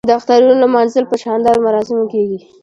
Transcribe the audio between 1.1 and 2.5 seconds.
شاندارو مراسمو کیږي.